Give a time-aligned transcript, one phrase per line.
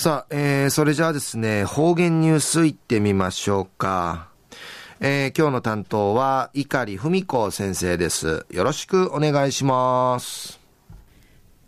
[0.00, 4.30] さあ、えー、それじゃあですね、方言ニュースいってみましょうか。
[4.98, 8.46] えー、今日の担当は、碇文子先生です。
[8.48, 10.58] よろしくお願いします。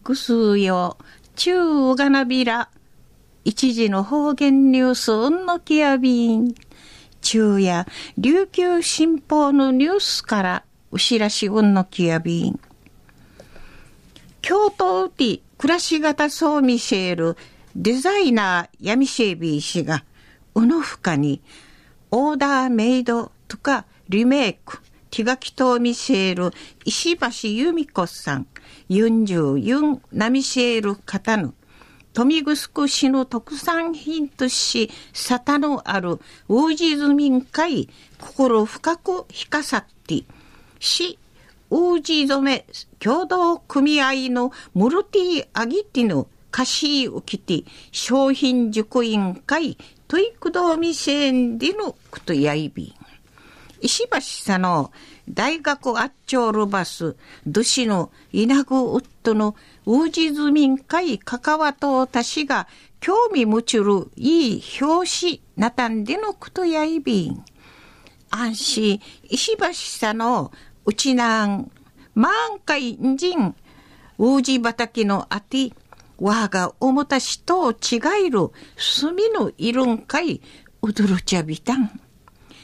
[0.02, 0.96] ぐすよ、
[1.36, 2.70] 中がなびら。
[3.44, 6.54] 一時の方言ニュース、うんのきやびん。
[7.20, 7.86] 中や、
[8.16, 12.58] 琉球新報のニュースから、うしらしうんのきやびん。
[14.40, 17.36] 京都ウティ、暮らし型ソーミシェル、
[17.74, 20.04] デザイナーヤミシェービー氏が、
[20.54, 21.40] うのふかに、
[22.10, 28.46] オーダーメイドとかリメイク、手書きとミシェール、石橋由美子さん、
[28.90, 31.54] ユンジュユンナミシェール方の、
[32.12, 37.88] 富城市の特産品とし、沙汰のある、ウージズ民会、
[38.20, 40.24] 心深く引かさって、
[40.78, 41.18] 市、
[41.70, 42.66] ウージ染め
[42.98, 52.94] 共同組合のムルティアギティの歌詞をきて、商品塾委員会、トイクドミセンディのクトヤイビ
[53.80, 54.92] 石橋さの
[55.28, 62.68] 大学あっちょるバス、ドシの稲具ウッドのウージズ民会関わとたしが
[63.00, 67.44] 興味むちるいい表紙なたんでのことやいびん。
[68.30, 70.52] 安心、石橋さの
[70.84, 71.70] うちなん
[72.14, 72.32] 満
[72.64, 73.54] 開人
[74.18, 75.72] ウージ畑のあて
[76.22, 80.40] わがおもたしと違える墨のいるんかい、
[80.80, 82.00] うどるちゃびたん。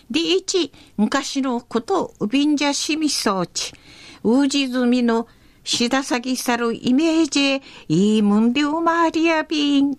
[0.08, 3.72] で、一、昔のこと、うびんじゃしみそうち、
[4.22, 5.26] うじずみの
[5.64, 9.98] しださぎさるイメージ、いいもんでおまわりやびん。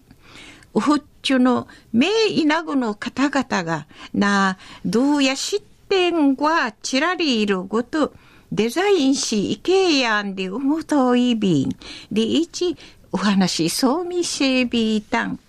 [0.74, 8.14] うふっちゅの、めいなぐの方々が、なあ、どうやしってんがちらりいるごと、
[8.52, 11.70] デザインし、いけやんでうむといびん。
[12.12, 12.78] で、一、
[13.12, 15.40] お話そうみせびいたん。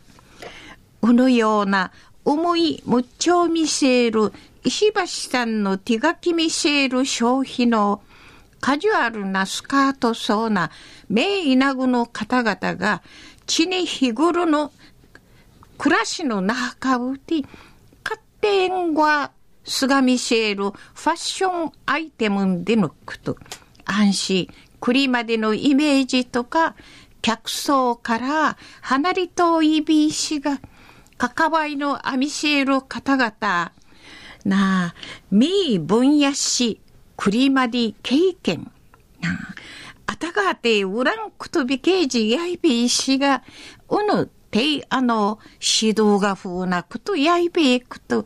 [1.03, 1.92] うのような
[2.25, 4.33] 思いむっちょ見せる
[4.64, 8.03] 石橋さんの手書き見せる消費の
[8.60, 10.71] カジュアルなスカートそうな
[11.09, 13.03] 名医なぐの方々が
[13.47, 14.71] 地に日頃の
[15.78, 17.42] 暮らしの中うて
[18.04, 19.32] 勝手んは
[19.65, 23.38] すがみせるファッションアイテムでのこと
[23.87, 24.48] 安心
[24.78, 26.75] 栗までのイメージとか
[27.22, 30.60] 客層から離れ遠いびしが、
[31.19, 33.72] 関わりのアミシェル方々、
[34.44, 34.94] なあ、
[35.30, 36.80] みー分野し、
[37.16, 38.70] クリマディ経験、
[39.20, 39.32] なあ、
[40.06, 43.42] あたがてウランクトビケージやいびしが、
[43.88, 48.25] うぬてあの、指導が風なことやいびいくと、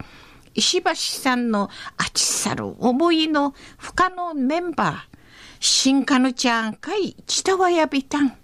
[0.54, 4.96] 石橋さんのあちさる思いの不可のメンバー、
[5.58, 8.36] 新カヌちゃんかい、ちたわやびたん。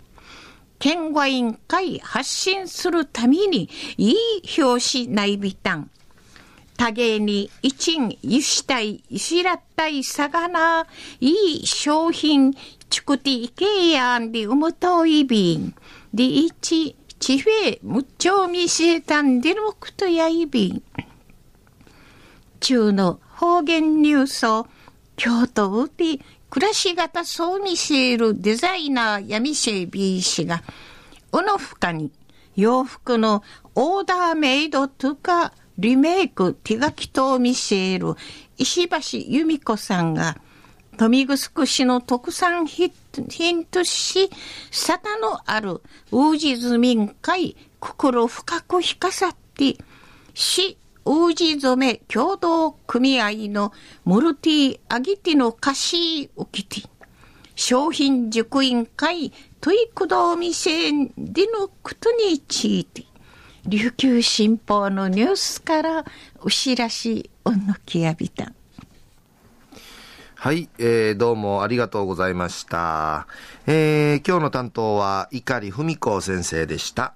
[0.80, 3.68] 県外委員会発信するために
[3.98, 4.14] いい
[4.60, 5.90] 表紙内備単。
[6.78, 10.86] 多芸に一んゆしたい、いしらったいさがな、
[11.20, 12.54] いい商品、
[12.88, 15.74] ちくていけやんでうむといびん。
[16.14, 20.82] で、一、ちふえ、むっちょうみせたんでのくとやいびん。
[22.60, 24.66] 中の方言ニュースを、
[25.16, 30.62] 京都うて暮らし型そう見せるデザイナーヤミシェビー氏が、
[31.32, 32.10] うのふかに
[32.56, 33.44] 洋服の
[33.76, 38.14] オーダーメイドとかリメイク手書きと見せる
[38.58, 40.38] 石橋由美子さんが、
[40.98, 42.90] 富城市の特産品
[43.64, 44.28] とし、
[44.72, 49.76] 沙汰のあるウージズ民会心深く引かさって、
[50.34, 50.76] 市
[51.12, 53.72] 王子染め共同組合の
[54.04, 56.88] モルティアギティの歌詞をきて、
[57.56, 63.02] 商品塾員会トイクドミセンでのことについて、
[63.66, 66.04] 琉球新報のニュースから
[66.42, 68.52] お知らしおのきやびた。
[70.36, 73.26] はい、えー、どうもありがとうございました。
[73.66, 77.14] えー、今日の担当は碇文子先生でした。